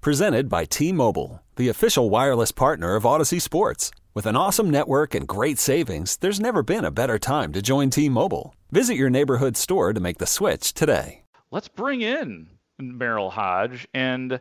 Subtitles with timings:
[0.00, 3.90] Presented by T Mobile, the official wireless partner of Audacy Sports.
[4.14, 7.90] With an awesome network and great savings, there's never been a better time to join
[7.90, 8.54] T Mobile.
[8.70, 11.24] Visit your neighborhood store to make the switch today.
[11.50, 12.46] Let's bring in
[12.80, 13.88] Merril Hoge.
[13.92, 14.38] And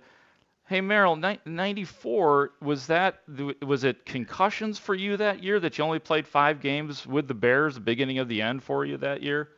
[0.67, 1.15] hey, Merril,
[1.47, 3.23] 94, was that,
[3.65, 7.33] was it concussions for you that year that you only played five games with the
[7.33, 9.49] Bears, the beginning of the end for you that year?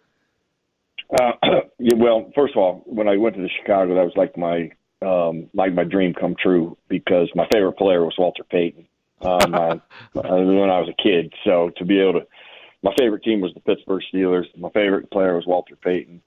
[1.19, 1.31] Uh,
[1.77, 4.71] yeah, well, first of all, when I went to the Chicago, that was like my
[5.01, 8.87] um, like my dream come true because my favorite player was Walter Payton
[9.21, 9.69] um, my,
[10.13, 11.33] when I was a kid.
[11.43, 12.27] So to be able to,
[12.83, 14.45] my favorite team was the Pittsburgh Steelers.
[14.57, 16.21] My favorite player was Walter Payton.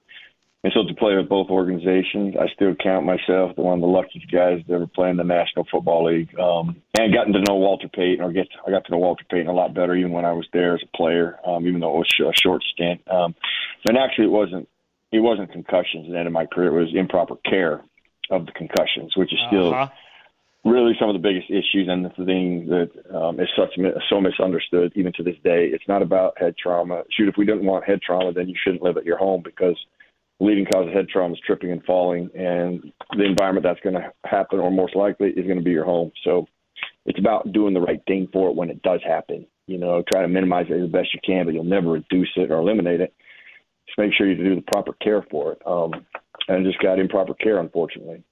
[0.63, 3.87] And so to play with both organizations, I still count myself the one of the
[3.87, 6.39] luckiest guys to ever play in the National Football League.
[6.39, 9.47] Um, and gotten to know Walter Payton, or get I got to know Walter Payton
[9.47, 12.07] a lot better even when I was there as a player, um, even though it
[12.19, 13.01] was a short stint.
[13.11, 13.35] Um,
[13.89, 14.69] and actually, it wasn't
[15.11, 17.83] it wasn't concussions at the end of my career; it was improper care
[18.29, 19.89] of the concussions, which is still uh-huh.
[20.63, 23.77] really some of the biggest issues and the thing that um, is such
[24.09, 25.67] so misunderstood even to this day.
[25.67, 27.03] It's not about head trauma.
[27.11, 29.77] Shoot, if we didn't want head trauma, then you shouldn't live at your home because
[30.39, 33.95] the leading cause of head trauma is tripping and falling, and the environment that's going
[33.95, 36.11] to happen, or most likely, is going to be your home.
[36.23, 36.47] So
[37.05, 39.45] it's about doing the right thing for it when it does happen.
[39.67, 42.51] You know, try to minimize it as best you can, but you'll never reduce it
[42.51, 43.13] or eliminate it.
[43.87, 45.61] Just make sure you do the proper care for it.
[45.65, 46.05] Um,
[46.47, 48.23] and just got improper care, unfortunately.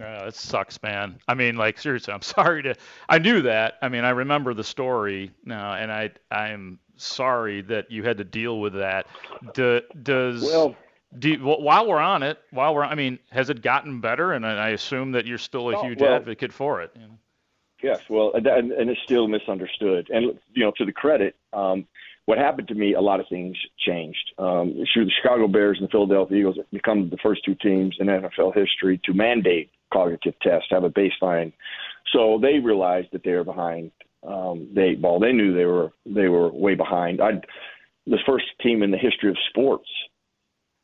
[0.00, 1.18] Uh, it sucks, man.
[1.28, 2.74] I mean, like seriously, I'm sorry to.
[3.08, 3.74] I knew that.
[3.82, 8.24] I mean, I remember the story now, and I I'm sorry that you had to
[8.24, 9.06] deal with that.
[9.54, 10.76] Do, does well.
[11.18, 14.32] Do, while we're on it, while we're, I mean, has it gotten better?
[14.32, 16.90] And I assume that you're still a huge well, advocate for it.
[16.94, 17.18] You know?
[17.82, 20.08] Yes, well, and, and it's still misunderstood.
[20.08, 21.86] And you know, to the credit, um,
[22.26, 24.32] what happened to me, a lot of things changed.
[24.38, 28.54] Um, the Chicago Bears and the Philadelphia Eagles become the first two teams in NFL
[28.54, 31.52] history to mandate cognitive tests, have a baseline.
[32.12, 33.90] So they realized that they were behind
[34.26, 35.18] um, the eight ball.
[35.18, 37.20] They knew they were they were way behind.
[37.20, 37.40] I
[38.06, 39.88] the first team in the history of sports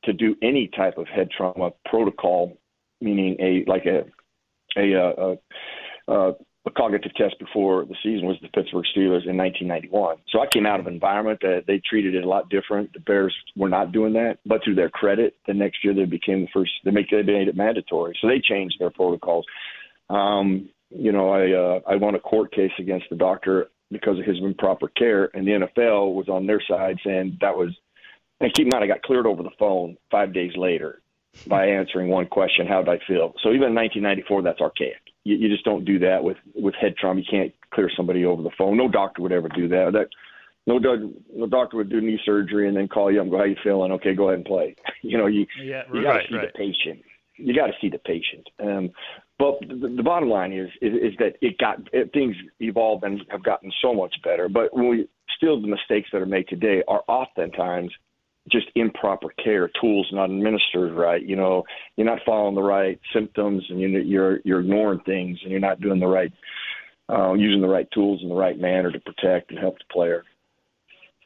[0.04, 2.58] to do any type of head trauma protocol,
[3.00, 4.04] meaning a like a
[4.76, 5.36] a, a,
[6.08, 6.32] a, a
[6.68, 10.18] a cognitive test before the season was the Pittsburgh Steelers in 1991.
[10.28, 12.92] So I came out of an environment that they treated it a lot different.
[12.92, 16.42] The Bears were not doing that, but to their credit, the next year they became
[16.42, 16.70] the first.
[16.84, 19.46] They make they made it mandatory, so they changed their protocols.
[20.10, 24.26] Um, you know, I uh, I won a court case against the doctor because of
[24.26, 27.70] his improper care, and the NFL was on their side saying that was.
[28.40, 31.00] And keep in mind, I got cleared over the phone five days later
[31.48, 33.32] by answering one question: How did I feel?
[33.42, 36.96] So even in 1994, that's archaic you, you just don't do that with with head
[36.96, 37.20] trauma.
[37.20, 38.76] You can't clear somebody over the phone.
[38.76, 39.92] No doctor would ever do that.
[39.92, 40.08] That
[40.66, 40.78] no,
[41.34, 43.92] no doctor would do knee surgery and then call you and go, "How you feeling?
[43.92, 46.52] Okay, go ahead and play." you know, you yeah, you got to right, see right.
[46.52, 47.04] the patient.
[47.36, 48.48] You got to see the patient.
[48.60, 48.90] Um,
[49.38, 53.22] but the, the bottom line is, is is that it got it, things evolved and
[53.30, 54.48] have gotten so much better.
[54.48, 57.92] But when we still the mistakes that are made today are oftentimes
[58.50, 61.22] just improper care, tools not administered right.
[61.22, 61.64] You know,
[61.96, 65.80] you're not following the right symptoms, and you're you're, you're ignoring things, and you're not
[65.80, 66.32] doing the right,
[67.08, 70.24] uh, using the right tools in the right manner to protect and help the player.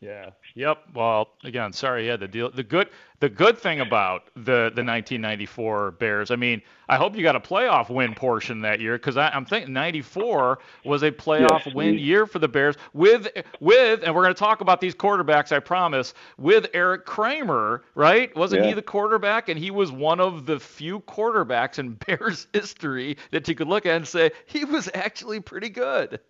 [0.00, 0.30] Yeah.
[0.54, 0.78] Yep.
[0.94, 2.50] Well, again, sorry Yeah, had to deal.
[2.50, 2.88] The good,
[3.20, 7.40] the good thing about the the 1994 Bears, I mean, I hope you got a
[7.40, 12.26] playoff win portion that year because I'm thinking 94 was a playoff yes, win year
[12.26, 13.28] for the Bears with
[13.60, 18.34] with, and we're going to talk about these quarterbacks, I promise, with Erik Kramer, right?
[18.36, 18.68] Wasn't yeah.
[18.68, 19.48] he the quarterback?
[19.48, 23.86] And he was one of the few quarterbacks in Bears history that you could look
[23.86, 26.20] at and say he was actually pretty good.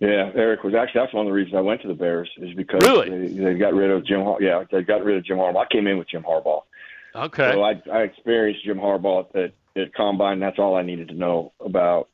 [0.00, 2.54] Yeah, Erik was actually that's one of the reasons I went to the Bears is
[2.54, 3.28] because really?
[3.28, 4.22] they, they got rid of Jim.
[4.22, 5.64] Har- yeah, they got rid of Jim Harbaugh.
[5.64, 6.62] I came in with Jim Harbaugh.
[7.14, 7.52] Okay.
[7.52, 10.40] So I, I experienced Jim Harbaugh at, at combine.
[10.40, 12.08] That's all I needed to know about.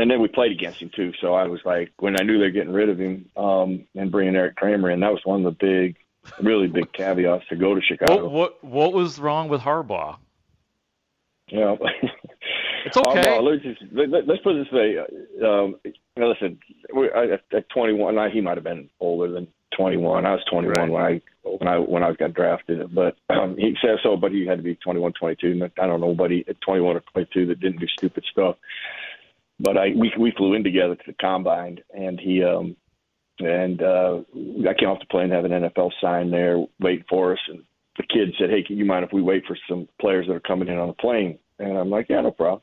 [0.00, 1.12] And then we played against him too.
[1.20, 4.34] So I was like, when I knew they're getting rid of him um, and bringing
[4.34, 5.96] Erik Kramer in, that was one of the big,
[6.42, 8.24] really big caveats to go to Chicago.
[8.24, 10.16] What what, what was wrong with Harbaugh?
[11.48, 11.76] Yeah.
[12.84, 13.22] It's okay.
[13.22, 14.96] Harbaugh, let's, just, let, us put it this way.
[15.44, 15.76] Um,
[16.16, 16.58] listen,
[16.94, 20.26] we, I, at 21, I, he might have been older than 21.
[20.26, 20.90] I was 21 right.
[20.90, 24.16] when I when I when I got drafted, but um, he says so.
[24.16, 25.62] But he had to be 21, 22.
[25.64, 28.56] I don't know, nobody at 21 or 22 that didn't do stupid stuff.
[29.58, 32.76] but I we we flew in together to the combine, and he um
[33.38, 34.18] and uh,
[34.68, 37.62] I came off the plane, have an NFL sign there waiting for us, and
[37.96, 40.40] the kid said, "Hey, can you mind if we wait for some players that are
[40.40, 42.62] coming in on the plane?" And I'm like, "Yeah, no problem."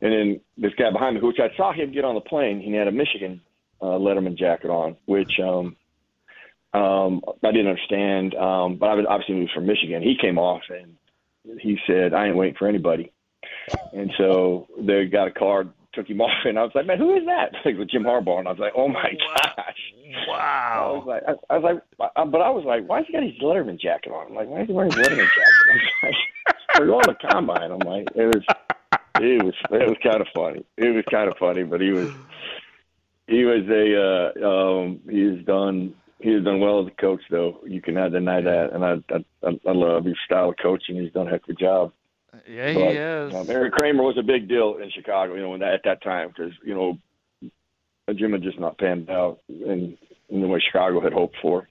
[0.00, 2.72] And then this guy behind me, which I saw him get on the plane, he
[2.72, 3.40] had a Michigan
[3.80, 5.76] uh, Letterman jacket on, which um,
[6.74, 8.34] um, I didn't understand.
[8.34, 10.02] Um, but I was obviously he was from Michigan.
[10.02, 13.12] He came off and he said, "I ain't waiting for anybody."
[13.92, 17.14] And so they got a card, took him off, and I was like, "Man, who
[17.16, 19.92] is that?" Like with Jim Harbaugh, and I was like, "Oh my gosh!"
[20.28, 20.92] Wow.
[20.94, 23.12] I was like, I, I was like, I, but I was like, "Why has he
[23.12, 25.74] got his Letterman jacket on?" I'm like, "Why is he wearing his Letterman jacket?" I
[25.74, 28.44] was like, "We're going to combine." I'm like, "It was,
[29.20, 30.64] it was, it was kind of funny.
[30.76, 32.10] It was kind of funny, but he was."
[33.28, 37.60] He was a uh, um, he's done he has done well as a coach, though.
[37.66, 40.96] You cannot deny that, and I I, I love his style of coaching.
[41.00, 41.92] He's done a heck of a job.
[42.48, 43.34] Yeah, But, he is.
[43.34, 46.02] Um, Erik Kramer was a big deal in Chicago, you know, when that, at that
[46.02, 46.98] time because you know
[48.14, 49.96] Jim had just not panned out in,
[50.28, 51.68] in the way Chicago had hoped for.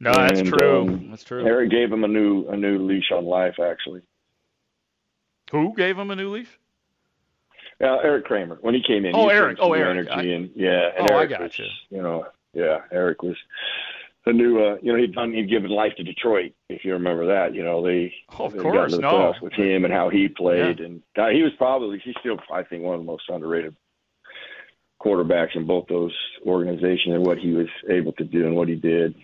[0.00, 0.82] no, that's and, true.
[0.82, 1.44] um, that's true.
[1.44, 4.02] Erik gave him a new a new leash on life, actually.
[5.52, 6.58] Who gave him a new leaf?
[7.80, 9.14] Uh, Erik Kramer when he came in.
[9.14, 9.58] Oh, he Erik.
[9.60, 10.08] Oh, Erik.
[10.08, 10.90] Energy I- and yeah.
[10.98, 11.62] And Oh, I Erik gotcha.
[11.62, 12.78] was, You know, yeah.
[12.90, 13.36] Erik was
[14.26, 14.58] a new.
[14.62, 15.32] Uh, you know, he'd done.
[15.32, 16.52] He'd given life to Detroit.
[16.68, 18.12] If you remember that, you know, they.
[18.38, 19.34] Oh, of they course, got the no.
[19.40, 22.82] with him and how he played, and uh, he was probably he's still I think
[22.82, 23.76] one of the most underrated
[25.00, 26.12] quarterbacks in both those
[26.44, 29.14] organizations and what he was able to do and what he did.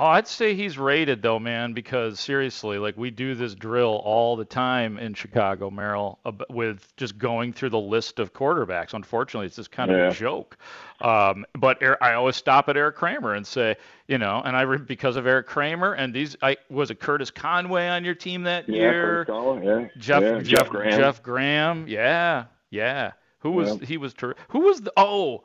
[0.00, 4.34] Oh, I'd say he's rated though, man, because seriously, like we do this drill all
[4.34, 6.16] the time in Chicago, Merril,
[6.48, 8.94] with just going through the list of quarterbacks.
[8.94, 10.08] Unfortunately, it's just kind of Yeah.
[10.08, 10.56] a joke.
[11.02, 13.76] Um, but I always stop at Erik Kramer and say,
[14.08, 17.86] you know, and I because of Erik Kramer and these, I was it Curtis Conway
[17.86, 19.24] on your team that Yeah, year?
[19.26, 20.98] Curtis Conway, yeah, Jeff, yeah, Jeff, Graham.
[20.98, 23.12] Jeff Graham, yeah, yeah.
[23.40, 23.86] Who was Yeah.
[23.86, 25.44] he was ter- who was the oh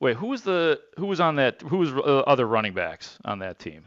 [0.00, 3.38] wait who was the who was on that who was uh, other running backs on
[3.40, 3.84] that team?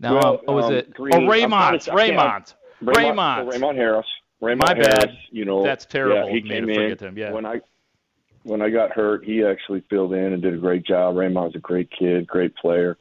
[0.00, 3.46] Now Well, um, oh, was um, it Green- oh Raymond to- Raymond Raymond.
[3.46, 4.06] so Raymond Harris.
[4.40, 5.18] Raymond My Harris, bad.
[5.30, 7.30] You know, That's terrible Yeah, he came in forget him, yeah.
[7.32, 7.60] When I
[8.44, 11.14] when I got hurt, he actually filled in and did a great job.
[11.16, 12.98] Raymond's a great kid, great player.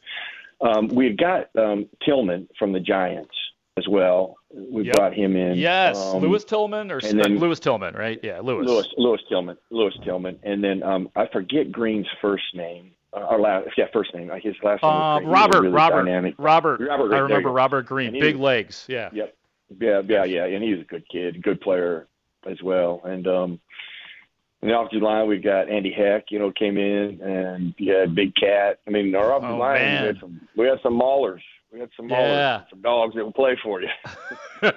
[0.61, 3.33] Um, we had got um, Tillman from the Giants
[3.77, 4.35] as well.
[4.49, 4.95] We Yep.
[4.95, 5.57] brought him in.
[5.57, 8.19] Yes, Um, Lewis Tillman or and then- Lewis Tillman, right?
[8.21, 8.67] Yeah, Lewis.
[8.67, 9.57] Lewis Lewis Tillman.
[9.69, 12.91] Lewis Tillman, and then um, I forget Green's first name.
[13.13, 14.29] Uh, or last, yeah, first name.
[14.41, 14.89] His last name.
[14.91, 15.23] Was Green.
[15.23, 16.35] He was a Robert, really Robert, dynamic.
[16.37, 17.49] Robert, Robert, I remember.
[17.49, 18.85] Robert Green, big was- legs.
[18.87, 19.09] Yeah.
[19.11, 19.35] Yep.
[19.79, 20.45] Yeah, yeah, yeah.
[20.45, 22.07] And he's a good kid, good player
[22.45, 23.01] as well.
[23.05, 23.59] And um
[24.61, 28.13] in the offensive line we've got Andy Heck, you know, came in and you had
[28.15, 28.79] Big Cat.
[28.87, 30.01] I mean our offensive Oh, line man.
[30.01, 31.41] we had some we had some maulers.
[31.71, 32.63] We had some Yeah.
[32.69, 33.87] some dogs that will play for you.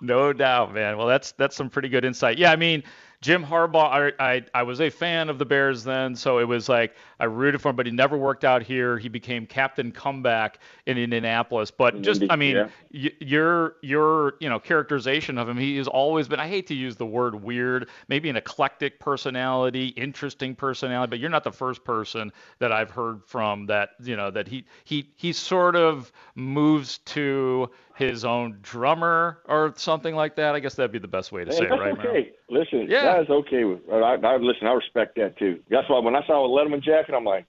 [0.00, 0.98] no doubt, man.
[0.98, 2.38] Well, that's that's some pretty good insight.
[2.38, 2.82] Yeah, I mean,
[3.20, 4.12] Jim Harbaugh.
[4.18, 7.24] I, I I was a fan of the Bears then, so it was like I
[7.24, 8.98] rooted for him, but he never worked out here.
[8.98, 11.70] He became captain comeback in Indianapolis.
[11.70, 12.68] But just, I mean, yeah.
[12.92, 16.40] y- your your you know characterization of him, he has always been.
[16.40, 21.30] I hate to use the word weird, maybe an eclectic personality, interesting personality, but you're
[21.30, 25.32] not the first person that I've heard from that you know that he he he
[25.32, 30.54] sort of moves to his own drummer or something like that.
[30.54, 31.98] I guess that'd be the best way to Hey, say it, right?
[31.98, 32.32] Okay.
[32.50, 33.04] Listen, Yeah.
[33.04, 33.80] that is okay with.
[33.90, 34.66] I, I listen.
[34.66, 35.60] I respect that too.
[35.70, 37.46] That's why when I saw a Letterman jacket, I'm like,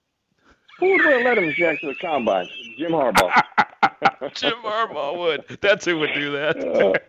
[0.80, 2.48] who would wear a Letterman jacket to the combine?
[2.78, 3.32] Jim Harbaugh.
[4.34, 5.58] Jim Harbaugh would.
[5.60, 6.56] That's who would do that.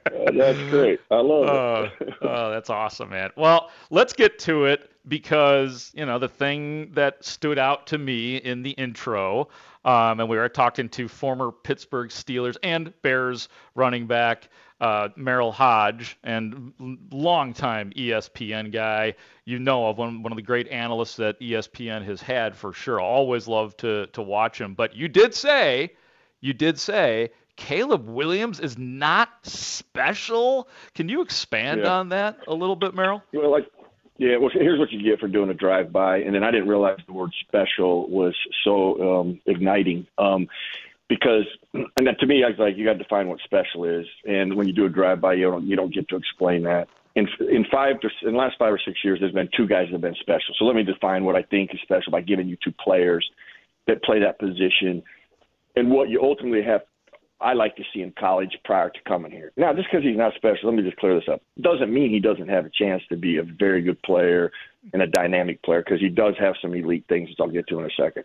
[0.09, 0.99] Uh, uh, that's great.
[1.11, 2.13] I love it.
[2.21, 3.29] oh, that's awesome, man.
[3.35, 8.37] Well, let's get to it because you know the thing that stood out to me
[8.37, 9.47] in the intro,
[9.85, 14.49] um, and we were talking to former Pittsburgh Steelers and Bears running back
[14.81, 16.73] uh, Merril Hoge, and
[17.11, 19.15] longtime ESPN guy.
[19.45, 22.99] You know of one one of the great analysts that ESPN has had for sure.
[22.99, 24.75] Always love to to watch him.
[24.75, 25.93] But you did say
[26.39, 30.69] you did say Caleb Williams is not special.
[30.95, 31.95] Can you expand Yeah.
[31.95, 33.21] on that a little bit, Merril?
[33.33, 33.69] Well, like,
[34.19, 34.37] yeah.
[34.37, 37.13] Well, here's what you get for doing a drive-by, and then I didn't realize the
[37.13, 40.05] word "special" was so um, igniting.
[40.17, 40.47] Um,
[41.07, 44.05] because, and that, to me, I was like, you got to define what special is,
[44.25, 46.87] and when you do a drive-by, you don't you don't get to explain that.
[47.15, 49.87] In in five to in the last five or six years, there's been two guys
[49.87, 50.53] that have been special.
[50.59, 53.27] So let me define what I think is special by giving you two players
[53.87, 55.01] that play that position,
[55.75, 56.81] and what you ultimately have
[57.41, 59.51] I like to see in college prior to coming here.
[59.55, 61.41] Now, just because he's not special, let me just clear this up.
[61.61, 64.51] Doesn't mean he doesn't have a chance to be a very good player
[64.93, 67.79] and a dynamic player because he does have some elite things, which I'll get to
[67.79, 68.23] in a second.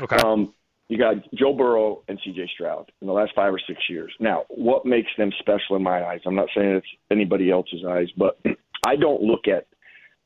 [0.00, 0.16] Okay.
[0.16, 0.54] Um,
[0.88, 2.48] you got Joe Burrow and C.J.
[2.54, 4.12] Stroud in the last five or six years.
[4.20, 6.20] Now, what makes them special in my eyes?
[6.24, 8.38] I'm not saying it's anybody else's eyes, but
[8.86, 9.66] I don't look at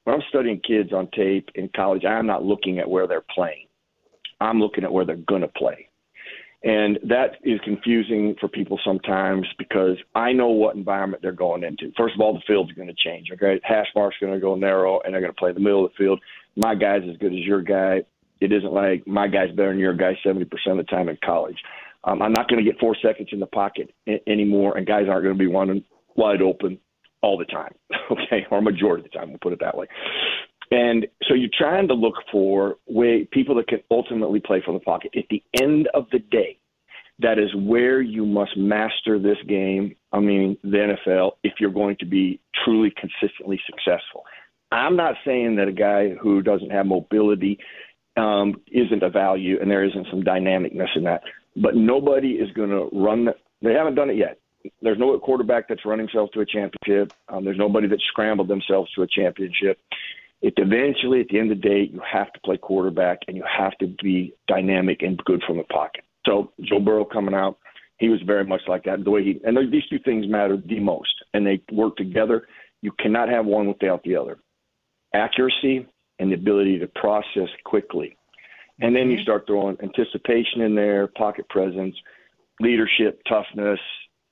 [0.04, 3.66] when I'm studying kids on tape in college, I'm not looking at where they're playing.
[4.40, 5.89] I'm looking at where they're going to play.
[6.62, 11.90] And that is confusing for people sometimes because I know what environment they're going into.
[11.96, 13.28] First of all, the field's going to change.
[13.32, 15.92] Okay, hash mark's going to go narrow, and they're going to play the middle of
[15.92, 16.20] the field.
[16.56, 18.02] My guy's as good as your guy.
[18.40, 21.56] It isn't like my guy's better than your guy 70% of the time in college.
[22.04, 25.06] Um, I'm not going to get four seconds in the pocket I- anymore, and guys
[25.08, 25.84] aren't going to be running
[26.16, 26.78] wide open
[27.22, 27.74] all the time,
[28.10, 29.30] okay, or majority of the time.
[29.30, 29.86] We'll put it that way.
[30.70, 34.80] And so you're trying to look for way people that can ultimately play from the
[34.80, 35.12] pocket.
[35.16, 36.58] At the end of the day,
[37.18, 39.96] that is where you must master this game.
[40.12, 44.24] I mean, the NFL, if you're going to be truly consistently successful.
[44.72, 47.58] I'm not saying that a guy who doesn't have mobility
[48.16, 51.22] um, isn't a value and there isn't some dynamicness in that.
[51.56, 53.24] But nobody is going to run.
[53.24, 54.38] The, they haven't done it yet.
[54.82, 57.12] There's no quarterback that's run himself to a championship.
[57.28, 59.78] Um, there's nobody that scrambled themselves to a championship.
[60.42, 63.44] It eventually, at the end of the day, you have to play quarterback and you
[63.44, 66.02] have to be dynamic and good from the pocket.
[66.26, 67.58] So Joe Burrow coming out,
[67.98, 69.04] he was very much like that.
[69.04, 72.46] The way he and these two things matter the most, and they work together.
[72.82, 74.38] You cannot have one without the other.
[75.14, 75.86] Accuracy
[76.18, 78.16] and the ability to process quickly.
[78.80, 79.22] And then you mm-hmm.
[79.24, 81.94] start throwing anticipation in there, pocket presence,
[82.60, 83.80] leadership, toughness,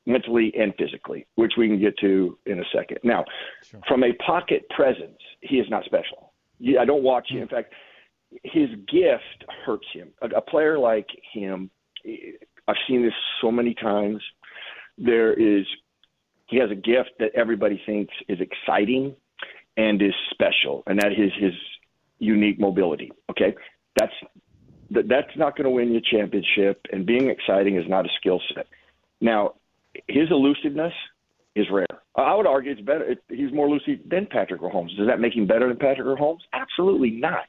[0.08, 2.98] mentally and physically, which we can get to in a second.
[3.04, 3.24] Now,
[3.62, 3.80] sure.
[3.86, 6.32] from a pocket presence, he is not special.
[6.80, 7.36] I don't watch him.
[7.36, 7.42] Hmm.
[7.42, 7.74] In fact,
[8.42, 10.08] his gift hurts him.
[10.22, 11.70] A, a player like him,
[12.06, 12.32] eh,
[12.66, 14.22] I've seen this so many times.
[14.96, 15.64] There is,
[16.46, 19.14] he has a gift that everybody thinks is exciting
[19.76, 21.52] and is special, and that is his
[22.18, 23.12] unique mobility.
[23.30, 23.54] Okay,
[23.98, 24.12] that's
[24.90, 28.40] that's not going to win you a championship, and being exciting is not a skill
[28.54, 28.66] set.
[29.20, 29.54] Now,
[30.06, 30.92] his elusiveness
[31.54, 31.86] is rare.
[32.14, 33.04] I would argue it's better.
[33.04, 34.96] It, he's more elusive than Patrick Mahomes.
[34.96, 36.40] Does that make him better than Patrick Mahomes?
[36.52, 37.46] Absolutely not.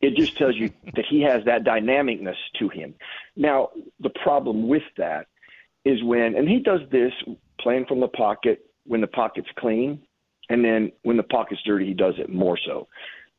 [0.00, 2.94] It just tells you that he has that dynamicness to him.
[3.36, 5.26] Now, the problem with that
[5.84, 7.12] is when, and he does this
[7.60, 10.00] playing from the pocket when the pocket's clean,
[10.48, 12.88] and then when the pocket's dirty, he does it more so.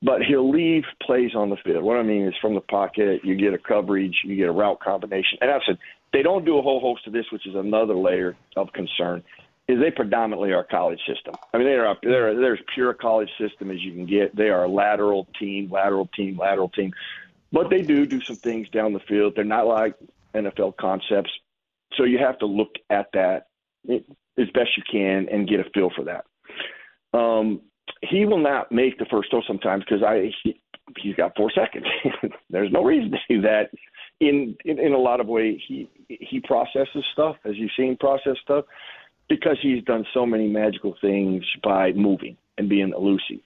[0.02, 1.84] But he'll leave plays on the field.
[1.84, 4.80] What I mean is from the pocket, you get a coverage, you get a route
[4.82, 5.38] combination.
[5.42, 5.78] And I said,
[6.14, 9.24] they don't do a whole host of this, which is another layer of concern
[9.68, 11.34] is they predominantly are college system.
[11.54, 14.36] I mean, they are they're as pure college system as you can get.
[14.36, 16.92] They are a lateral team, lateral team, lateral team,
[17.52, 19.34] but they do do some things down the field.
[19.36, 19.96] They're not like
[20.36, 21.32] NFL concepts,
[21.96, 23.48] so you have to look at that
[23.90, 26.26] as best you can and get a feel for that.
[27.18, 27.62] Um,
[28.02, 30.62] he will not make the first throw sometimes because I he,
[30.98, 31.86] he's got four seconds.
[32.50, 33.70] There's no reason to do that.
[34.20, 35.90] In, in in a lot of ways, he
[36.22, 38.66] he processes stuff as you've seen process stuff
[39.30, 43.44] because he's done so many magical things by moving and being elusive.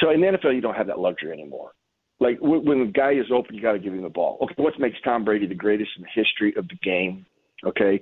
[0.00, 1.72] So in the NFL, you don't have that luxury anymore.
[2.20, 4.38] Like when the guy is open, you got to give him the ball.
[4.42, 7.26] Okay, what makes Tom Brady the greatest in the history of the game?
[7.64, 8.00] Okay,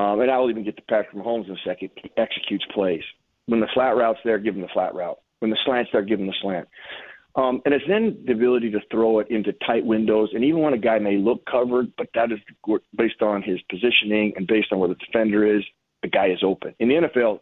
[0.00, 1.90] um, and I'll even get to Patrick Mahomes in a second.
[2.02, 3.02] He executes plays.
[3.46, 5.18] When the flat route's there, give him the flat route.
[5.38, 6.68] When the slant's there, give him the slant.
[7.36, 10.30] Um, and it's then the ability to throw it into tight windows.
[10.32, 12.38] And even when a guy may look covered, but that is
[12.96, 15.62] based on his positioning and based on where the defender is,
[16.02, 16.74] the guy is open.
[16.78, 17.40] In the NFL,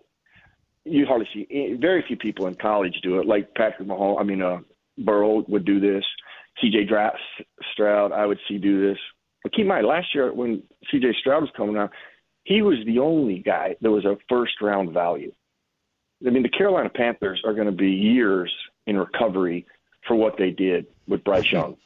[0.85, 3.27] you hardly see very few people in college do it.
[3.27, 4.59] Like Patrick Mahomes, I mean, uh,
[4.99, 6.05] Burrow would do this.
[6.61, 6.89] C.J.
[7.73, 8.99] Stroud, I would see do this.
[9.43, 11.15] But keep in mind, last year when C.J.
[11.21, 11.91] Stroud was coming out,
[12.43, 15.33] he was the only guy that was a first round value.
[16.27, 18.53] I mean, the Carolina Panthers are going to be years
[18.87, 19.67] in recovery
[20.07, 21.77] for what they did with Bryce Young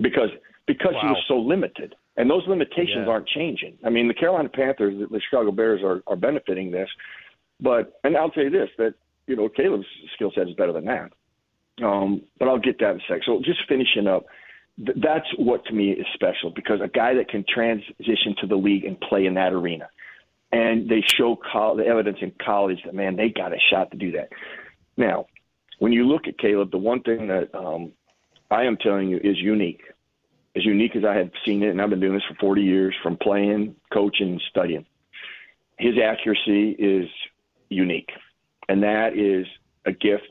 [0.00, 0.30] because
[0.66, 1.00] because wow.
[1.02, 1.94] he was so limited.
[2.16, 3.08] And those limitations yeah.
[3.08, 3.78] aren't changing.
[3.84, 6.88] I mean, the Carolina Panthers, the Chicago Bears are, are benefiting this.
[7.60, 8.94] But, and I'll tell you this, that,
[9.28, 11.12] you know, Caleb's skill set is better than that.
[11.82, 13.20] Um, but I'll get that in a sec.
[13.24, 14.26] So just finishing up,
[14.84, 18.56] th- that's what to me is special because a guy that can transition to the
[18.56, 19.88] league and play in that arena.
[20.50, 23.96] And they show col- the evidence in college that, man, they got a shot to
[23.96, 24.30] do that.
[24.96, 25.26] Now,
[25.78, 27.92] when you look at Caleb, the one thing that um,
[28.50, 29.82] I am telling you is unique
[30.58, 32.94] as unique as I have seen it, and I've been doing this for 40 years
[33.02, 34.84] from playing, coaching, studying.
[35.78, 37.08] His accuracy is
[37.68, 38.10] unique,
[38.68, 39.46] and that is
[39.86, 40.28] a gift.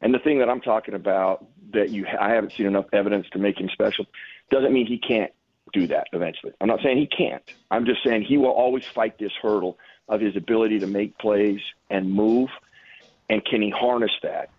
[0.00, 3.38] And the thing that I'm talking about that you I haven't seen enough evidence to
[3.38, 4.06] make him special
[4.50, 5.32] doesn't mean he can't
[5.72, 6.52] do that eventually.
[6.60, 7.42] I'm not saying he can't.
[7.70, 9.78] I'm just saying he will always fight this hurdle
[10.08, 11.58] of his ability to make plays
[11.90, 12.48] and move,
[13.28, 14.50] and can he harness that?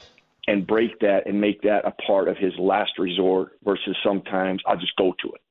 [0.48, 4.78] And break that and make that a part of his last resort versus sometimes I'll
[4.78, 5.42] just go to it.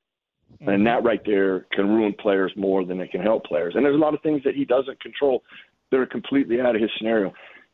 [0.53, 0.69] Mm-hmm.
[0.69, 3.73] And that right there can ruin players more than it can help players.
[3.75, 5.43] And there's a lot of things that he doesn't control
[5.91, 7.33] that are completely out of his scenario.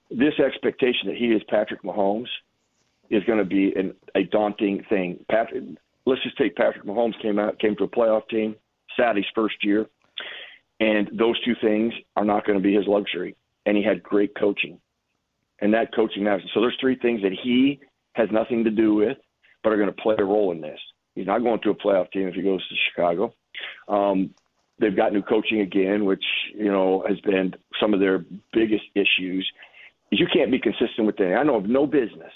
[0.10, 2.28] This expectation that he is Patrick Mahomes
[3.10, 5.24] is going to be an, a daunting thing.
[5.30, 5.64] Patrick,
[6.06, 8.56] let's just take Patrick Mahomes came out came to a playoff team,
[8.98, 9.88] sat his first year,
[10.80, 13.36] and those two things are not going to be his luxury.
[13.66, 14.80] And he had great coaching,
[15.64, 16.44] and that coaching matters.
[16.54, 17.80] So there's three things that he
[18.14, 19.18] has nothing to do with,
[19.64, 20.80] but are going to play a role in this.
[21.16, 23.34] He's not going to a playoff team if he goes to Chicago.
[23.88, 24.32] Um,
[24.78, 29.50] they've got new coaching again, which you know has been some of their biggest issues.
[30.12, 31.38] Is you can't be consistent with that.
[31.40, 32.34] I know of no business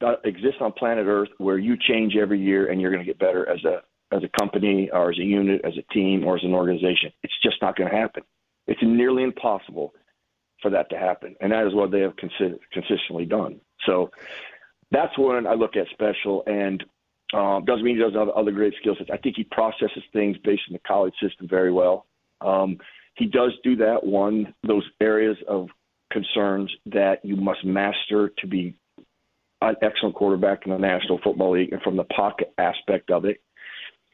[0.00, 3.18] that exists on planet Earth where you change every year and you're going to get
[3.18, 3.80] better as a
[4.14, 7.10] as a company or as a unit, as a team, or as an organization.
[7.22, 8.24] It's just not going to happen.
[8.66, 9.94] It's nearly impossible
[10.62, 13.60] for that to happen, and that is what they have consi- consistently done.
[13.84, 14.10] So
[14.90, 16.82] that's when I look at special, and
[17.34, 19.10] um, doesn't mean he doesn't have other great skill sets.
[19.12, 22.06] I think he processes things based in the college system very well.
[22.40, 22.78] Um,
[23.16, 24.04] he does do that.
[24.04, 25.68] One, those areas of
[26.12, 28.74] concerns that you must master to be
[29.62, 33.40] an excellent quarterback in the National Football League, and from the pocket aspect of it,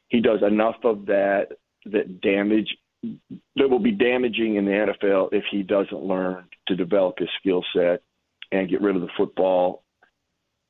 [0.08, 1.48] he does enough of that
[1.86, 7.18] that damage that will be damaging in the NFL if he doesn't learn to develop
[7.18, 8.02] his skill set
[8.50, 9.82] and get rid of the football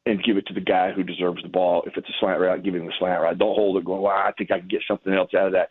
[0.07, 1.83] and give it to the guy who deserves the ball.
[1.87, 3.39] If it's a slant route, give him the slant route.
[3.39, 5.69] Don't hold it going, well, I think I can get something else out of that.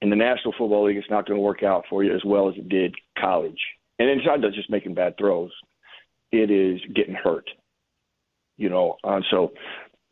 [0.00, 2.48] In the National Football League, it's not going to work out for you as well
[2.48, 3.60] as it did college.
[3.98, 5.52] And it's not just making bad throws;
[6.32, 7.48] it is getting hurt.
[8.56, 9.52] You know, and so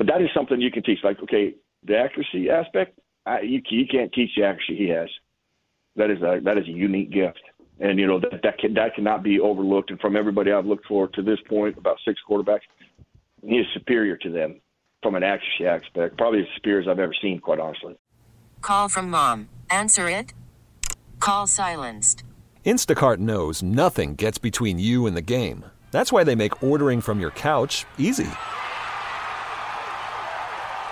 [0.00, 1.00] but that is something you can teach.
[1.04, 5.10] Like, okay, the accuracy aspect, I, you you can't teach the accuracy he has.
[5.96, 7.40] That is a that is a unique gift,
[7.80, 9.90] and you know that that can, that cannot be overlooked.
[9.90, 12.60] And from everybody I've looked for to this point, about six quarterbacks,
[13.42, 14.60] he is superior to them
[15.02, 16.16] from an accuracy aspect.
[16.16, 17.98] Probably as superior as I've ever seen, quite honestly.
[18.62, 19.48] Call from mom.
[19.70, 20.32] Answer it.
[21.18, 22.22] Call silenced.
[22.64, 25.64] Instacart knows nothing gets between you and the game.
[25.90, 28.30] That's why they make ordering from your couch easy.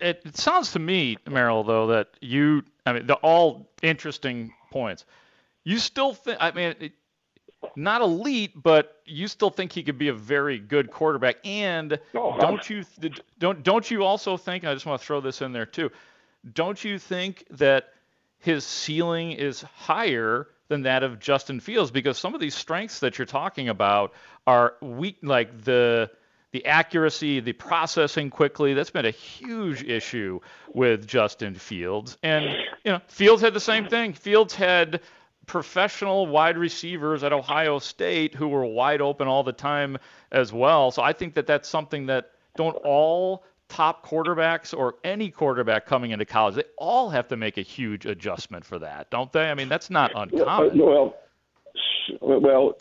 [0.00, 5.04] It, it sounds to me, Merril, though, that you, I mean, the all interesting points.
[5.64, 6.92] You still think, I mean, it,
[7.76, 11.36] not elite, but you still think he could be a very good quarterback.
[11.44, 12.84] And Oh, don't you
[13.38, 14.64] don't don't you also think?
[14.64, 15.90] I just want to throw this in there too.
[16.54, 17.90] Don't you think that
[18.38, 21.90] his ceiling is higher than that of Justin Fields?
[21.90, 24.14] Because some of these strengths that you're talking about
[24.46, 26.10] are weak, like the
[26.52, 28.74] the accuracy, the processing quickly.
[28.74, 30.40] That's been a huge issue
[30.72, 32.18] with Justin Fields.
[32.22, 32.44] And
[32.84, 34.12] you know, Fields had the same thing.
[34.12, 35.00] Fields had
[35.46, 39.98] professional wide receivers at Ohio State who were wide open all the time
[40.30, 40.90] as well.
[40.90, 46.10] So I think that that's something that don't all top quarterbacks or any quarterback coming
[46.10, 49.48] into college, they all have to make a huge adjustment for that, don't they?
[49.48, 50.78] I mean, that's not uncommon.
[50.78, 51.14] Well,
[51.74, 52.76] s- well,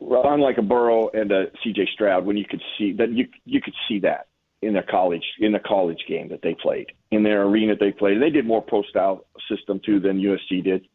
[0.00, 1.88] well, unlike a Burrow and a C.J.
[1.92, 4.26] Stroud, when you could see that you you could see that
[4.62, 8.20] in their college in the college game that they played in their arena they played.
[8.20, 10.86] They did more pro style system too than USC did,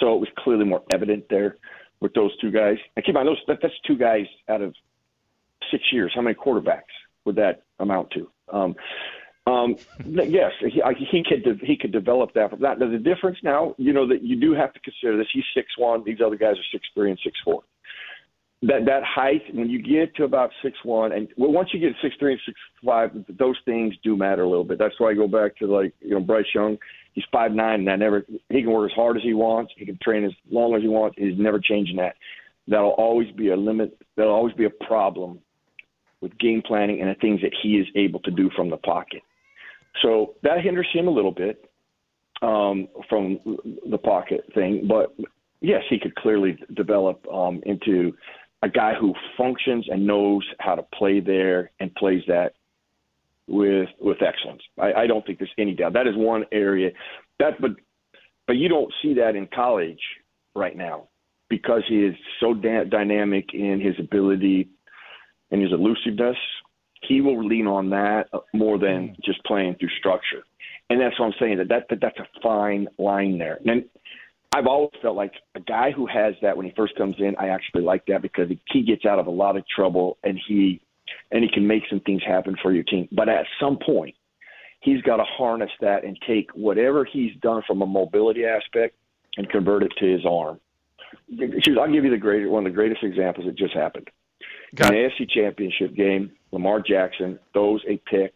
[0.00, 1.56] so it was clearly more evident there
[2.00, 2.76] with those two guys.
[2.96, 4.74] And keep in mind, those that, that's two guys out of
[5.70, 6.12] six years.
[6.14, 6.82] How many quarterbacks
[7.24, 8.30] would that amount to?
[8.52, 8.74] Um,
[9.46, 12.50] um, yes, he, he could de- he could develop that.
[12.50, 12.78] From that.
[12.78, 15.28] The difference now, you know, that you do have to consider this.
[15.32, 16.02] He's six one.
[16.04, 17.62] These other guys are six three and six four.
[18.62, 21.92] That that height, when you get to about six one, and well, once you get
[22.00, 24.78] six three and six five, those things do matter a little bit.
[24.78, 26.78] That's why I go back to like you know Bryce Young.
[27.12, 28.24] He's five nine, and i never.
[28.48, 29.72] He can work as hard as he wants.
[29.76, 31.16] He can train as long as he wants.
[31.18, 32.16] He's never changing that.
[32.66, 33.98] That'll always be a limit.
[34.16, 35.40] That'll always be a problem
[36.20, 39.22] with game planning and the things that he is able to do from the pocket.
[40.02, 41.68] So that hinders him a little bit
[42.42, 43.38] um, from
[43.90, 44.86] the pocket thing.
[44.88, 45.14] But
[45.60, 48.14] yes, he could clearly develop um, into
[48.64, 52.54] a guy who functions and knows how to play there and plays that
[53.46, 54.62] with with excellence.
[54.80, 55.92] I, I don't think there's any doubt.
[55.92, 56.90] That is one area
[57.38, 57.72] that, but
[58.46, 60.00] but you don't see that in college
[60.54, 61.08] right now
[61.50, 64.70] because he is so da- dynamic in his ability
[65.50, 66.36] and his elusiveness.
[67.06, 69.16] He will lean on that more than mm.
[69.22, 70.42] just playing through structure,
[70.88, 71.58] and that's what I'm saying.
[71.58, 73.58] That, that, that that's a fine line there.
[73.66, 73.84] And
[74.54, 77.48] I've always felt like a guy who has that when he first comes in, I
[77.48, 80.80] actually like that because he gets out of a lot of trouble and he
[81.32, 83.08] and he can make some things happen for your team.
[83.10, 84.14] But at some point,
[84.80, 88.94] he's got to harness that and take whatever he's done from a mobility aspect
[89.36, 90.60] and convert it to his arm.
[91.36, 94.08] I'll give you the great one of the greatest examples that just happened.
[94.76, 98.34] Got In the AFC Championship game, Lamar Jackson throws a pick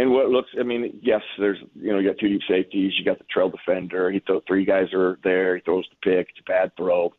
[0.00, 3.04] and what looks, I mean, yes, there's, you know, you got two deep safeties, you
[3.04, 4.10] got the trail defender.
[4.10, 5.56] He throw three guys are there.
[5.56, 6.28] He throws the pick.
[6.30, 7.12] It's a bad throw.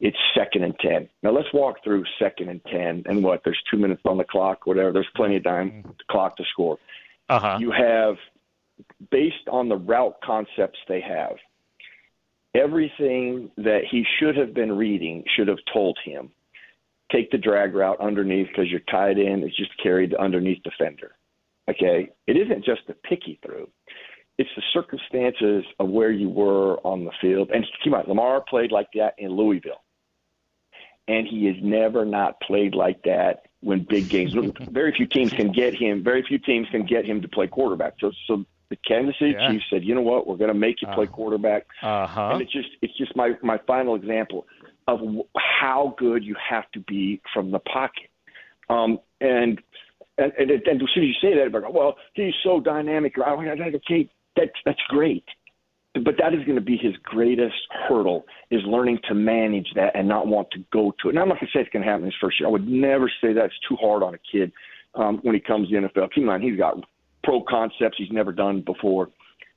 [0.00, 1.08] It's second and ten.
[1.22, 3.04] Now let's walk through second and ten.
[3.06, 3.40] And what?
[3.42, 4.92] There's two minutes on the clock, whatever.
[4.92, 6.76] There's plenty of time the clock to score.
[7.30, 7.56] Uh-huh.
[7.58, 8.16] You have,
[9.10, 11.36] based on the route concepts they have,
[12.54, 16.28] everything that he should have been reading should have told him.
[17.10, 19.42] Take the drag route underneath because you're tied in.
[19.42, 21.12] It's just carried underneath defender
[21.70, 23.68] Okay, it isn't just the picky through;
[24.38, 27.50] it's the circumstances of where you were on the field.
[27.52, 29.82] And keep in mind, Lamar played like that in Louisville,
[31.06, 34.34] and he has never not played like that when big games.
[34.70, 36.02] very few teams can get him.
[36.02, 37.94] Very few teams can get him to play quarterback.
[38.00, 39.50] So, so the Kansas City yeah.
[39.50, 40.26] Chiefs said, "You know what?
[40.26, 42.30] We're going to make you play uh, quarterback." Uh-huh.
[42.32, 44.46] And it's just, it's just my my final example
[44.88, 45.00] of
[45.36, 48.10] how good you have to be from the pocket.
[48.68, 49.60] Um, and
[50.20, 53.14] and, and, and as soon as you say that, everybody go, well, he's so dynamic.
[53.18, 55.24] Okay, that's that's great,
[55.94, 57.56] but that is going to be his greatest
[57.88, 61.10] hurdle is learning to manage that and not want to go to it.
[61.10, 62.48] And I'm not going to say it's going to happen his first year.
[62.48, 64.52] I would never say that's too hard on a kid
[64.94, 66.12] um, when he comes to the NFL.
[66.12, 66.76] Keep in mind, he's got
[67.24, 69.08] pro concepts he's never done before.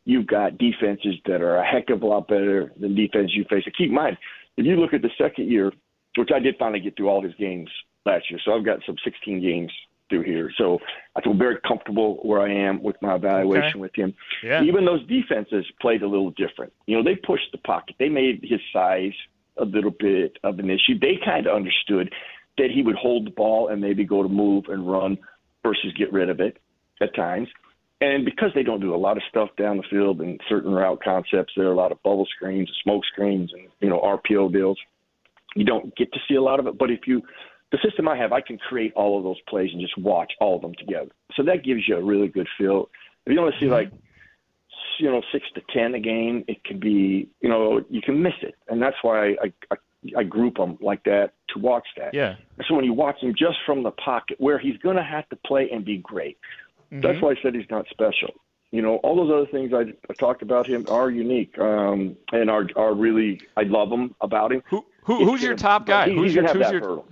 [0.05, 3.63] You've got defenses that are a heck of a lot better than defense you face.
[3.65, 4.17] And keep in mind,
[4.57, 5.71] if you look at the second year,
[6.17, 7.69] which I did finally get through all his games
[8.05, 9.71] last year, so I've got some 16 games
[10.09, 10.51] through here.
[10.57, 10.79] So
[11.15, 13.79] I feel very comfortable where I am with my evaluation okay.
[13.79, 14.13] with him.
[14.43, 14.63] Yeah.
[14.63, 16.73] Even those defenses played a little different.
[16.85, 17.95] You know, they pushed the pocket.
[17.99, 19.13] They made his size
[19.57, 20.99] a little bit of an issue.
[20.99, 22.11] They kind of understood
[22.57, 25.17] that he would hold the ball and maybe go to move and run
[25.63, 26.57] versus get rid of it
[27.01, 27.47] at times.
[28.01, 31.01] And because they don't do a lot of stuff down the field and certain route
[31.01, 34.77] concepts, there are a lot of bubble screens, smoke screens, and you know RPO deals.
[35.55, 37.21] You don't get to see a lot of it, but if you
[37.73, 40.57] the system I have, I can create all of those plays and just watch all
[40.57, 41.09] of them together.
[41.35, 42.87] So that gives you a really good feel.
[43.25, 43.91] If you to see like,
[44.99, 48.35] you know, six to ten a game, it can be, you know, you can miss
[48.43, 49.77] it, and that's why I I,
[50.19, 52.13] I group them like that to watch that.
[52.13, 52.35] Yeah.
[52.67, 55.35] So when you watch him just from the pocket, where he's going to have to
[55.37, 56.37] play and be great,
[56.91, 57.01] mm-hmm.
[57.01, 58.35] that's why I said he's not special.
[58.69, 62.51] You know, all those other things I, I talked about him are unique um, and
[62.51, 64.61] are are really I love them about him.
[64.69, 66.09] Who, who who's your top guy?
[66.09, 67.03] He, who's your, who's your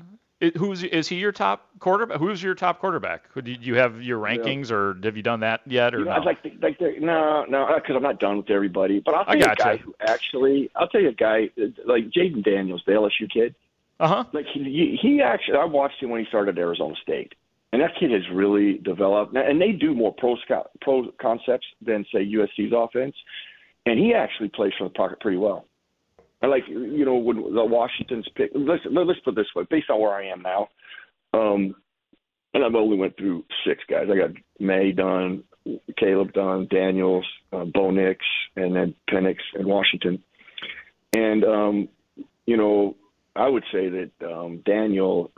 [0.58, 2.18] who's is he your top quarterback?
[2.18, 3.24] Who's your top quarterback?
[3.44, 4.76] Do you have your rankings, yeah.
[4.76, 5.94] or have you done that yet?
[5.94, 6.18] Or you know, no?
[6.18, 9.00] I'd like, like no, no, because I'm not done with everybody.
[9.00, 11.50] But I'll tell you a guy who actually, I'll tell you a guy
[11.86, 13.56] like Jayden Daniels, the LSU kid.
[14.00, 14.24] Uh huh.
[14.34, 17.36] Like he, he actually, I watched him when he started at Arizona State,
[17.72, 19.36] and that kid has really developed.
[19.36, 23.16] And they do more pro scout, pro concepts than say USC's offense,
[23.86, 25.66] and he actually plays for the pocket pretty well.
[26.42, 28.52] I like you know when the Washington's pick.
[28.56, 30.70] Let's let's put it this way, based on where I am now,
[31.34, 31.76] um,
[32.54, 34.08] and I've only went through six guys.
[34.12, 35.44] I got Maye done,
[35.98, 38.26] Caleb done, Daniels, uh, Bo Nix,
[38.56, 40.24] and then Penix and Washington.
[41.14, 41.90] And um,
[42.46, 42.96] you know,
[43.36, 45.32] I would say that um, Daniel,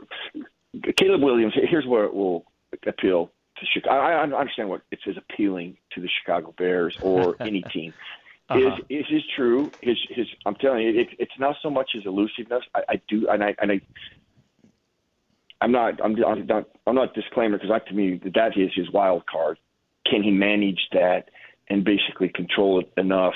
[0.96, 1.54] Caleb Williams.
[1.54, 2.46] Here's where it will
[2.86, 4.00] appeal to Chicago.
[4.00, 7.92] I, I understand what it is appealing to the Chicago Bears or any team.
[8.50, 8.76] Uh-huh.
[8.90, 9.72] Is is true?
[9.80, 10.26] His his.
[10.44, 12.62] I'm telling you, it, it's not so much his elusiveness.
[12.74, 13.80] I, I do, and I and I.
[15.60, 15.98] I'm not.
[16.04, 16.64] I'm, I'm not.
[16.86, 19.58] I'm not disclaimer because to me that is his wild card.
[20.06, 21.30] Can he manage that
[21.70, 23.32] and basically control it enough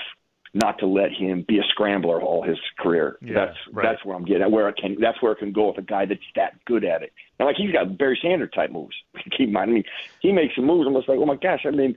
[0.52, 3.16] not to let him be a scrambler all his career?
[3.22, 3.82] Yeah, that's right.
[3.84, 4.50] that's where I'm getting at.
[4.50, 4.96] Where it can.
[5.00, 7.14] That's where it can go with a guy that's that good at it.
[7.38, 8.94] And like he's got Barry Sanders type moves.
[9.30, 9.84] Keep in mind, I mean,
[10.20, 10.86] he makes some moves.
[10.86, 11.60] I'm just like, oh my gosh.
[11.64, 11.96] I mean,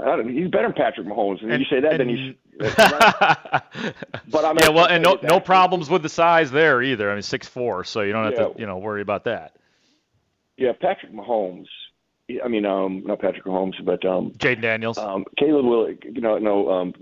[0.00, 1.40] I don't, he's better than Patrick Mahomes.
[1.42, 2.34] And, And- you say that, and- then he's.
[2.58, 7.10] but I'm yeah, well, and no no problems with the size there either.
[7.10, 8.48] I mean, six four, so you don't have Yeah.
[8.48, 9.54] to you know worry about that.
[10.56, 11.66] Yeah, Patrick Mahomes.
[12.44, 14.98] I mean, um, not Patrick Mahomes, but um, Jayden Daniels.
[14.98, 15.88] um, Caleb will.
[15.90, 16.68] You know, no.
[16.70, 16.94] Um,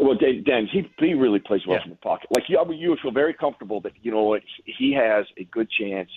[0.00, 1.82] well, Dave Dan, he he really plays well Yeah.
[1.82, 2.28] from the pocket.
[2.34, 5.68] Like you, you would feel very comfortable that you know what he has a good
[5.70, 6.10] chance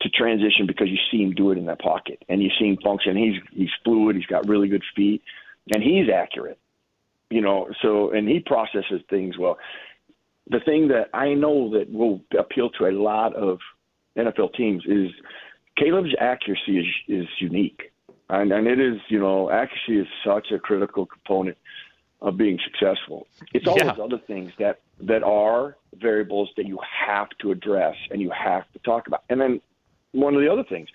[0.00, 2.76] to transition because you see him do it in that pocket and you see him
[2.82, 3.16] function.
[3.16, 4.16] He's he's fluid.
[4.16, 5.22] He's got really good feet,
[5.72, 6.58] and he's accurate.
[7.30, 9.58] You know, so and he processes things well.
[10.48, 13.58] The thing that I know that will appeal to a lot of
[14.16, 15.10] NFL teams is
[15.76, 17.92] Caleb's accuracy is is unique,
[18.28, 21.56] and and it is you know accuracy is such a critical component
[22.20, 23.26] of being successful.
[23.54, 23.92] It's all Yeah.
[23.92, 28.70] those other things that that are variables that you have to address and you have
[28.72, 29.22] to talk about.
[29.30, 29.60] And then
[30.12, 30.88] one of the other things,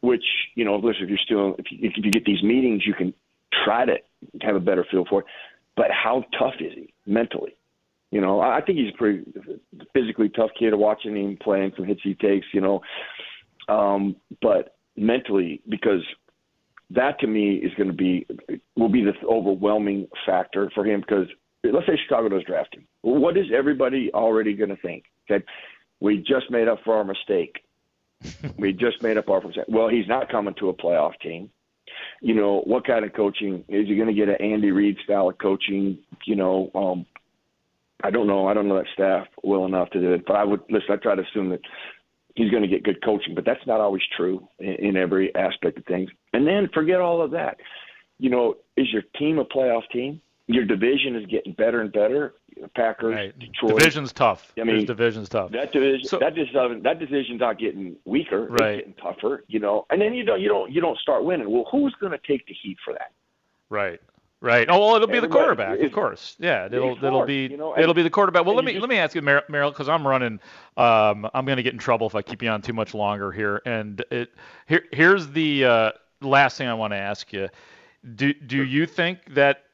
[0.00, 2.94] which you know, listen, if you're still if you, if you get these meetings, you
[2.94, 3.12] can
[3.64, 3.96] try to
[4.42, 5.26] have a better feel for it.
[5.78, 7.56] But how tough is he mentally?
[8.10, 9.22] You know, I think he's a pretty
[9.94, 10.74] physically tough kid.
[10.74, 12.80] Watching him playing some hits he takes, you know,
[13.68, 16.02] um, but mentally because
[16.90, 18.26] that to me is going to be
[18.76, 21.28] will be the overwhelming factor for him because
[21.62, 22.84] let's say Chicago does draft him.
[23.02, 25.04] What is everybody already going to think?
[25.30, 25.44] Okay,
[26.00, 27.62] we just made up for our mistake.
[28.58, 29.66] we just made up our mistake.
[29.68, 31.50] Well, he's not coming to a playoff team.
[32.20, 34.28] You know what kind of coaching is he going to get?
[34.28, 35.98] An Andy Reid style of coaching?
[36.26, 37.06] You know, um,
[38.02, 38.46] I don't know.
[38.46, 40.24] I don't know that staff well enough to do it.
[40.26, 40.90] But I would listen.
[40.90, 41.60] I try to assume that
[42.34, 45.78] he's going to get good coaching, but that's not always true in, in every aspect
[45.78, 46.08] of things.
[46.32, 47.58] And then forget all of that.
[48.18, 50.20] You know, is your team a playoff team?
[50.46, 52.34] Your division is getting better and better.
[52.74, 53.38] Packers, Right.
[53.38, 53.78] Detroit.
[53.78, 54.52] Division's tough.
[54.56, 55.50] I mean, There's division's tough.
[55.52, 58.46] That division, So- that division, that division's not getting weaker.
[58.46, 58.78] Right.
[58.80, 59.44] It's getting tougher.
[59.48, 61.50] You know, and then you don't, you don't, you don't start winning.
[61.50, 63.12] Well, who's going to take the heat for that?
[63.70, 64.00] Right.
[64.40, 64.68] Right.
[64.70, 66.36] Oh well, it'll be the quarterback, of course.
[66.38, 68.46] Yeah, it'll it'll hard, be you know, it'll be the quarterback.
[68.46, 70.38] Well, let me just- let me ask you, Mer- Merril, because I'm running.
[70.76, 73.32] Um, I'm going to get in trouble if I keep you on too much longer
[73.32, 73.60] here.
[73.66, 74.30] And it
[74.68, 77.48] here here's the uh, last thing I want to ask you.
[78.14, 79.64] Do do you think that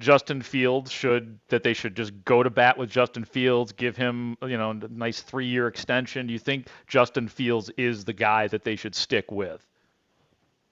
[0.00, 4.36] Justin Fields should that they should just go to bat with Justin Fields, give him
[4.42, 6.26] you know a nice three year extension?
[6.26, 9.64] Do you think Justin Fields is the guy that they should stick with?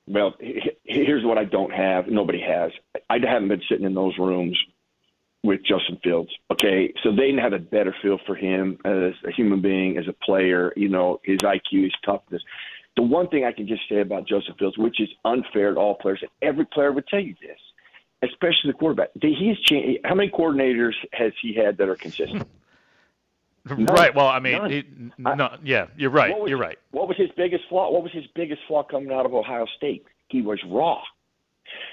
[0.06, 0.34] Well,
[0.84, 2.08] here's what I don't have.
[2.08, 2.72] Nobody has.
[3.10, 4.58] I haven't been sitting in those rooms
[5.44, 6.30] with Justin Fields.
[6.50, 10.14] Okay, so they have a better feel for him as a human being, as a
[10.24, 10.72] player.
[10.74, 12.42] You know, his IQ, his toughness.
[12.96, 15.96] The one thing I can just say about Justin Fields, which is unfair to all
[15.96, 17.58] players, and every player would tell you this,
[18.22, 19.10] especially the quarterback.
[19.20, 20.00] He's changed.
[20.04, 22.46] How many coordinators has he had that are consistent?
[23.70, 24.14] Right.
[24.14, 24.84] Well, I mean, he,
[25.18, 26.34] no, yeah, you're right.
[26.38, 26.78] Was- You're right.
[26.90, 27.90] What was his biggest flaw?
[27.92, 30.06] What was his biggest flaw coming out of Ohio State?
[30.28, 31.02] He was raw.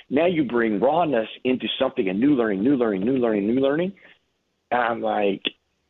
[0.09, 3.91] Now you bring rawness into something, and new learning, new learning, new learning, new learning.
[4.71, 5.41] And I'm like,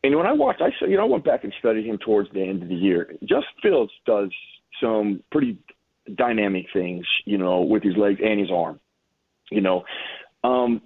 [0.04, 2.32] and when I watched, I said, you know, I went back and studied him towards
[2.32, 3.14] the end of the year.
[3.24, 4.30] Just Fields does
[4.82, 5.56] some pretty
[6.16, 8.80] dynamic things, you know, with his legs and his arm,
[9.52, 9.84] you know.
[10.46, 10.82] Um,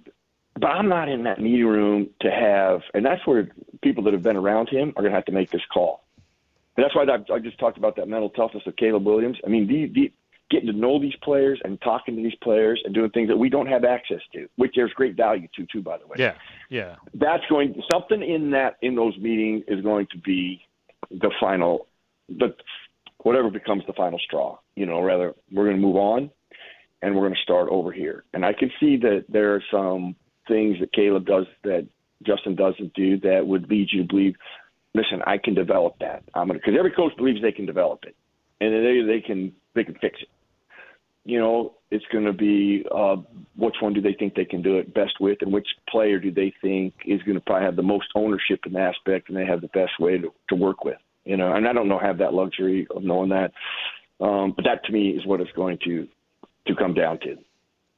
[0.58, 3.48] but I'm not in that meeting room to have, and that's where
[3.82, 6.04] people that have been around him are going to have to make this call.
[6.76, 9.38] And that's why I, I just talked about that mental toughness of Caleb Williams.
[9.44, 10.12] I mean, the, the,
[10.50, 13.48] getting to know these players and talking to these players and doing things that we
[13.48, 16.16] don't have access to, which there's great value to too, by the way.
[16.18, 16.34] Yeah.
[16.68, 16.96] Yeah.
[17.14, 20.66] That's going something in that in those meetings is going to be
[21.10, 21.86] the final,
[22.28, 22.54] the
[23.18, 24.58] whatever becomes the final straw.
[24.74, 26.30] You know, rather we're going to move on
[27.02, 28.24] and we're going to start over here.
[28.34, 30.14] And I can see that there are some
[30.48, 31.86] things that Caleb does that
[32.26, 34.34] Justin doesn't do that would lead you to believe,
[34.94, 36.22] listen, I can develop that.
[36.34, 38.14] I'm going to because every coach believes they can develop it,
[38.60, 40.28] and they they can they can fix it.
[41.24, 43.16] You know, it's going to be uh,
[43.56, 46.30] which one do they think they can do it best with, and which player do
[46.30, 49.44] they think is going to probably have the most ownership in the aspect, and they
[49.44, 50.98] have the best way to, to work with.
[51.24, 53.52] You know, and I don't know have that luxury of knowing that,
[54.20, 56.08] um, but that to me is what it's going to
[56.74, 57.36] to come down to.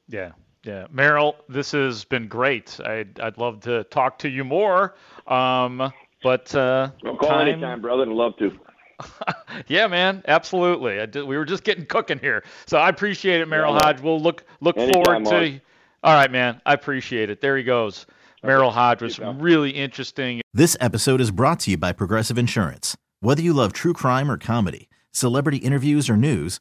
[0.08, 0.32] Yeah.
[0.64, 0.87] Yeah.
[0.92, 2.78] Merril, this has been great.
[2.85, 4.94] I'd, I'd love to talk to you more.
[5.26, 8.02] Um, but uh, Well, call time- anytime, brother.
[8.02, 8.52] I'd love to.
[9.66, 11.00] yeah, man, absolutely.
[11.00, 13.87] I did, we were just getting cooking here, so I appreciate it, Merril Yeah.
[13.92, 14.00] Hoge.
[14.00, 15.50] We'll look look Anytime, forward to.
[15.50, 15.61] Mark.
[16.04, 16.61] All right, man.
[16.66, 17.40] I appreciate it.
[17.40, 18.06] There he goes.
[18.44, 19.40] Merril Hoge was See you, pal.
[19.40, 20.40] really interesting.
[20.54, 22.96] This episode is brought to you by Progressive Insurance.
[23.20, 26.61] Whether you love true crime or comedy, celebrity interviews or news,